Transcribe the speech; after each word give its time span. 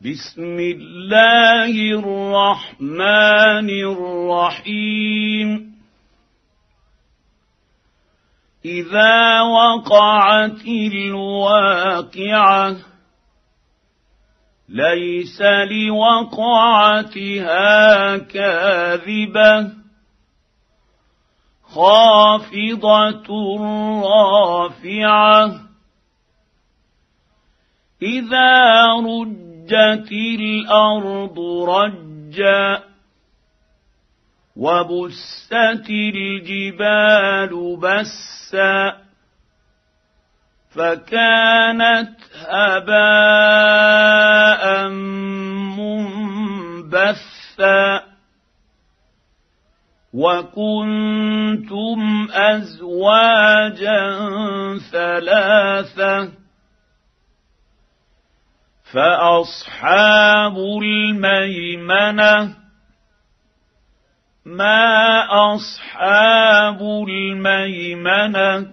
بسم 0.00 0.58
الله 0.58 1.98
الرحمن 1.98 3.70
الرحيم. 3.70 5.74
إذا 8.64 9.40
وقعت 9.40 10.66
الواقعة 10.94 12.76
ليس 14.68 15.42
لوقعتها 15.70 16.98
كاذبة. 18.18 19.72
خافضة 21.62 23.28
رافعة. 24.02 25.60
إذا 28.02 28.86
رجت 28.86 29.47
الأرض 29.72 31.38
رجا 31.68 32.82
وبست 34.56 35.52
الجبال 35.90 37.76
بسا 37.76 39.08
فكانت 40.70 42.16
هباء 42.48 43.68
منبثا 46.88 48.02
وكنتم 50.14 51.98
ازواجا 52.32 54.00
ثلاثة 54.92 56.37
فاصحاب 58.92 60.56
الميمنه 60.82 62.56
ما 64.44 65.26
اصحاب 65.54 66.82
الميمنه 67.08 68.72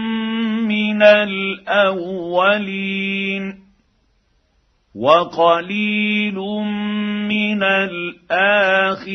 من 0.63 1.03
الأولين 1.03 2.45
وقليل 4.95 6.35
من 7.29 7.63
الآخرين 8.31 9.15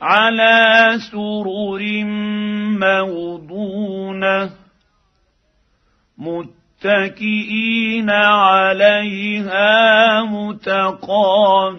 على 0.00 0.94
سرر 1.12 2.04
موضونة 2.78 4.50
متكئين 6.18 8.10
عليها 8.10 9.68
متقابلين 10.22 11.78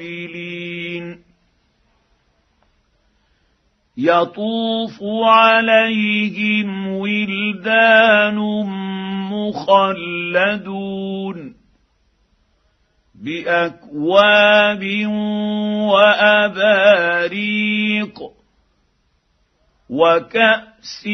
يطوف 4.01 5.03
عليهم 5.25 6.87
ولدان 6.87 8.35
مخلدون 9.31 10.79
باكواب 13.15 14.83
واباريق 16.39 17.39
وكاس 19.89 21.07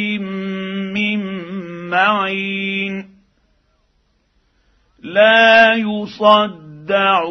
من 0.94 1.20
معين 1.90 3.10
لا 5.02 5.74
يصدعون 5.74 7.26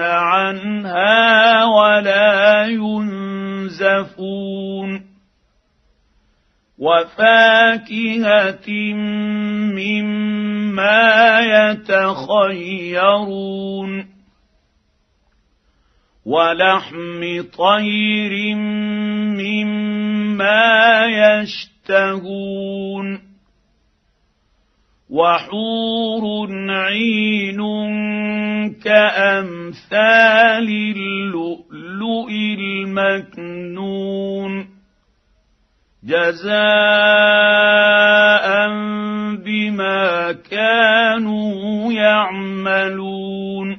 عنها 0.00 1.64
ولا 1.64 2.66
ينزفون 3.60 5.10
وفاكهه 6.78 8.70
مما 9.76 11.40
يتخيرون 11.70 13.10
ولحم 16.26 17.42
طير 17.58 18.54
مما 19.36 21.06
يشتهون 21.06 22.50
وحور 25.10 26.48
عين 26.70 27.60
كامثال 28.84 30.68
اللؤلؤ 30.68 32.30
المكنون 32.98 34.68
جزاء 36.04 36.50
بما 39.36 40.32
كانوا 40.32 41.92
يعملون 41.92 43.78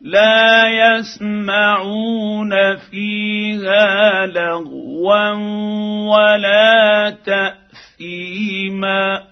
لا 0.00 0.68
يسمعون 0.68 2.50
فيها 2.76 4.26
لغوا 4.26 5.30
ولا 6.08 7.10
تأثيما 8.00 9.29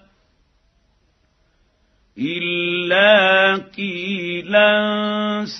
الا 2.19 3.55
قيلا 3.77 4.71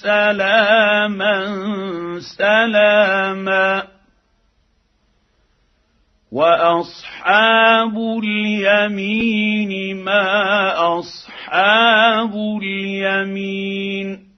سلاما 0.03 1.36
سلاما 2.20 3.88
واصحاب 6.31 7.98
اليمين 8.24 10.03
ما 10.03 11.00
اصحاب 11.00 12.34
اليمين 12.64 14.30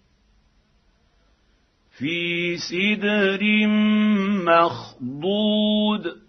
في 1.97 2.57
سدر 2.57 3.39
مخضود 4.45 6.21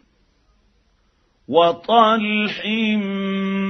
وطلح 1.48 2.66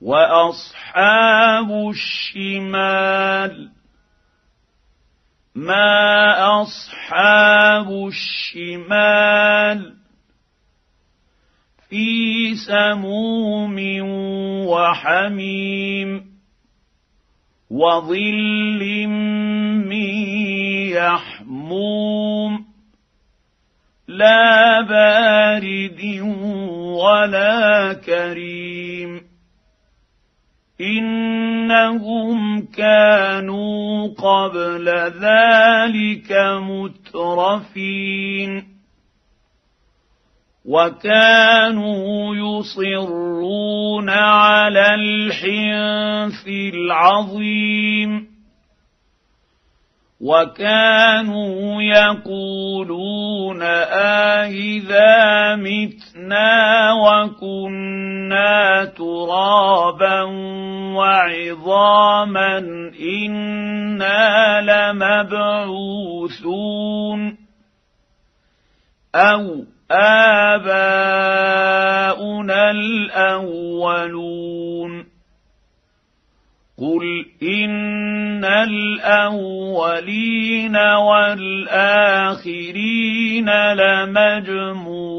واصحاب 0.00 1.70
الشمال 1.90 3.70
ما 5.54 6.62
اصحاب 6.62 8.06
الشمال 8.06 9.98
في 11.88 12.54
سموم 12.54 13.76
وحميم 14.68 16.38
وظل 17.70 19.06
من 19.86 20.10
يحموم 20.92 22.64
لا 24.08 24.80
بارد 24.80 26.20
ولا 27.04 27.92
كريم 27.92 29.20
إنهم 30.80 32.66
كانوا 32.66 34.08
قبل 34.08 34.88
ذلك 35.20 36.32
مترفين 36.62 37.98
وكانوا 40.68 42.36
يصرون 42.36 44.10
على 44.10 44.94
الحنث 44.94 46.48
العظيم. 46.74 48.28
وكانوا 50.20 51.82
يقولون 51.82 53.62
آئذا 54.42 55.56
متنا 55.56 56.92
وكنا 56.92 58.84
ترابا 58.84 60.22
وعظاما 60.92 62.58
إنا 63.00 64.60
لمبعوثون. 64.60 66.18
أو 69.14 69.64
آباؤنا 69.90 70.70
الأولون. 72.70 73.98
قل 76.78 77.26
إن 77.42 78.44
الأولين 78.44 79.16
والآخرين 80.76 81.72
لمجموعون. 83.72 85.18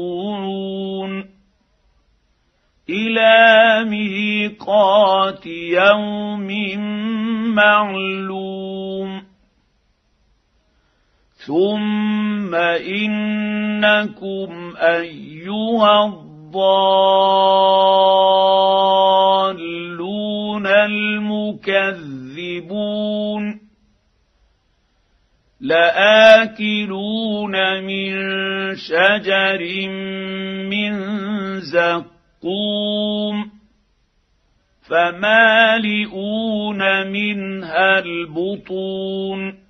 إلى 2.90 3.84
ميقات 3.84 5.46
يوم 5.46 6.48
معلوم. 7.54 9.29
ثم 11.46 12.54
انكم 12.54 14.50
ايها 14.76 16.04
الضالون 16.06 16.60
المكذبون 20.66 22.00
لاكلون 25.60 27.54
من 27.84 28.12
شجر 28.76 29.88
من 30.70 30.92
زقوم 31.60 33.50
فمالئون 34.88 36.82
منها 37.06 37.98
البطون 37.98 39.69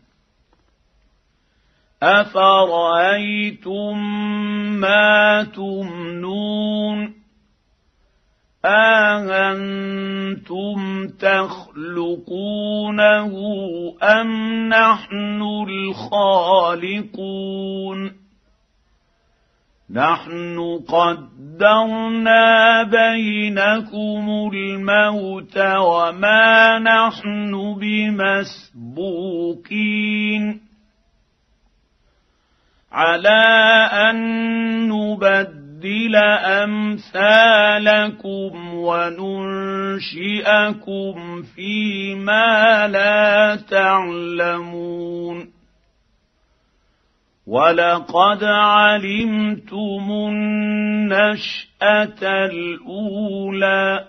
افرايتم 2.03 3.97
ما 4.79 5.43
تمنون 5.43 7.13
اانتم 8.65 10.01
تخلقونه 11.19 12.51
ام 14.03 14.69
نحن 14.69 15.41
الخالقون 15.69 17.01
نحن 19.91 20.79
قدرنا 20.87 22.83
بينكم 22.83 24.49
الموت 24.53 25.57
وما 25.57 26.79
نحن 26.79 27.75
بمسبوقين 27.79 29.01
على 32.91 33.43
أن 33.91 34.17
نبدل 34.87 36.15
أمثالكم 36.65 37.13
وننشئكم 38.73 39.91
فيما 41.55 42.87
لا 42.87 43.55
تعلمون. 43.55 45.51
ولقد 47.47 48.43
علمتم 48.43 50.11
النشأة 50.11 51.65
الأولى 52.45 54.07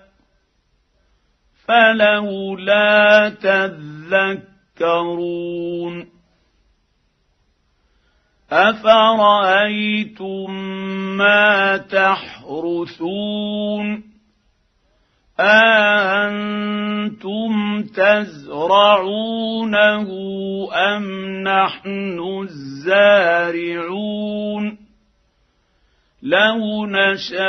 فلولا 1.66 3.28
تذكرون. 4.80 6.11
افرايتم 8.52 10.50
ما 11.16 11.76
تحرثون 11.76 13.22
اانتم 15.40 17.02
تزرعونه 17.96 19.28
ام 20.74 21.04
نحن 21.42 22.18
الزارعون 22.42 24.02
لو 26.22 26.86
نشاء 26.86 27.42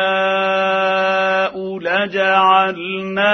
لجعلناه 1.79 3.31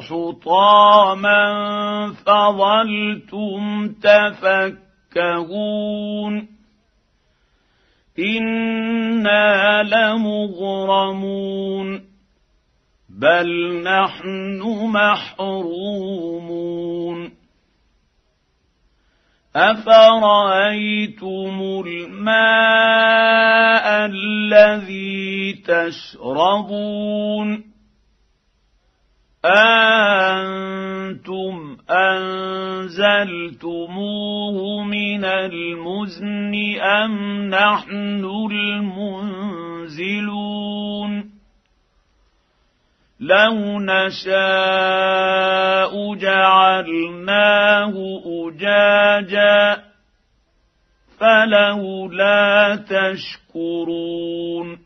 حطاما 0.00 1.42
فظلتم 2.26 3.88
تفكهون 4.02 5.62
أنا 8.18 9.82
لمغرمون 9.82 11.32
بل 13.08 13.82
نحن 13.82 14.62
محرومون 14.92 16.52
افرايتم 19.56 21.02
الماء 21.86 23.06
الذي 24.06 25.52
تشربون 25.66 27.64
أنتم 30.24 30.92
أنزلتموه 31.92 33.82
من 34.82 35.24
المزن 35.24 36.54
أم 36.80 37.44
نحن 37.50 38.24
المنزلون؟ 38.50 39.72
لو 43.20 43.80
نشاء 43.80 44.32
جعلناه 46.14 47.94
أجاجا 48.26 49.82
فلولا 51.18 52.76
تشكرون. 52.76 54.78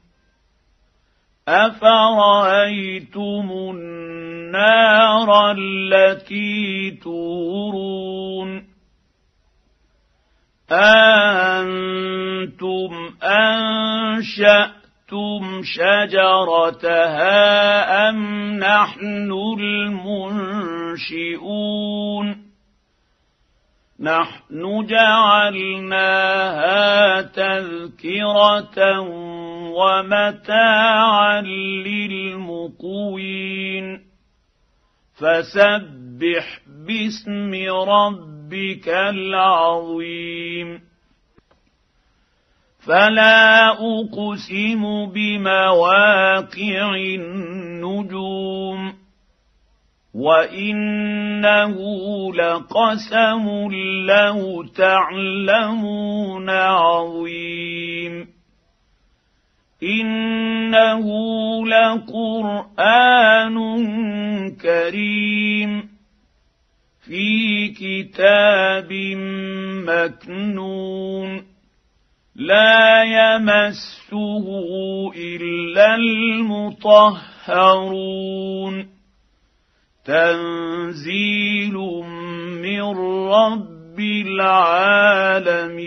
أفرأيتم 1.48 3.48
النار 4.56 5.52
التي 5.58 6.90
تورون 7.02 8.64
أنتم 10.70 12.10
أنشأتم 13.22 14.62
شجرتها 15.62 17.28
أم 18.08 18.18
نحن 18.58 19.32
المنشئون 19.60 21.26
نحن 24.00 24.86
جعلناها 24.86 26.02
تذكرة 27.22 29.00
ومتاعا 29.70 31.40
للمقوين 31.86 33.26
فسبح 35.16 36.61
باسم 36.87 37.54
ربك 37.88 38.88
العظيم. 38.88 40.80
فلا 42.87 43.68
أقسم 43.68 45.06
بمواقع 45.06 46.96
النجوم 46.96 48.94
وإنه 50.14 51.76
لقسم 52.35 53.68
لو 54.06 54.62
تعلمون 54.62 56.50
عظيم. 56.50 58.36
انه 59.83 61.06
لقران 61.66 63.56
كريم 64.62 65.88
في 67.06 67.68
كتاب 67.68 68.92
مكنون 69.88 71.47
لا 72.37 73.02
يمسه 73.02 74.47
الا 75.16 75.95
المطهرون 75.95 77.26
تنزيل 80.04 81.75
من 82.62 82.83
رب 83.28 84.00
العالمين 84.00 85.87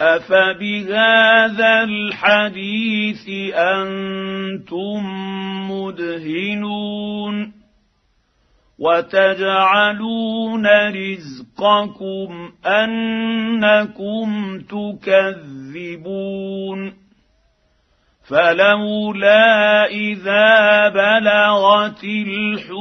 افبهذا 0.00 1.82
الحديث 1.84 3.28
أنتم 3.54 5.02
مدهنون 5.70 7.52
وتجعلون 8.78 10.66
رزقكم 10.90 12.52
انكم 12.66 14.60
تكذبون 14.60 16.24
فلولا 18.28 19.86
اذا 19.86 20.88
بلغت 20.88 22.04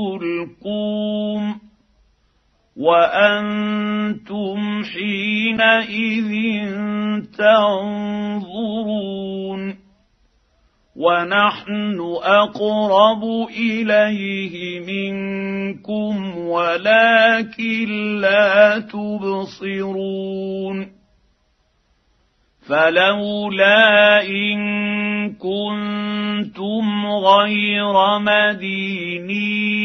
الحلقوم 0.03 0.83
وأنتم 2.77 4.59
حينئذ 4.83 6.31
تنظرون 7.37 9.13
ونحن 10.95 11.99
أقرب 12.23 13.23
إليه 13.49 14.79
منكم 14.79 16.37
ولكن 16.37 18.17
لا 18.21 18.79
تبصرون 18.79 20.23
فلولا 22.67 24.21
إن 24.27 24.59
كنتم 25.33 27.05
غير 27.05 28.19
مدينين 28.19 29.83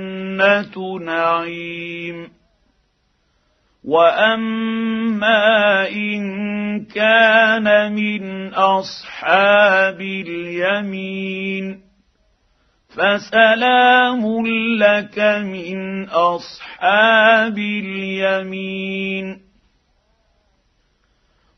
نعيم. 0.99 2.31
وأما 3.83 5.87
كان 6.95 7.93
من 7.93 8.53
أصحاب 8.53 10.01
اليمين. 10.01 11.81
فسلام 12.89 14.45
لك 14.77 15.19
من 15.19 16.09
أصحاب 16.09 17.57
اليمين. 17.57 19.41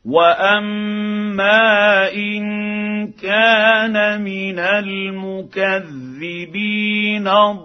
وأما 0.04 2.12
إن 2.12 3.12
كان 3.12 4.22
من 4.22 4.58
المكذبين 4.58 7.28
الضالين 7.28 7.64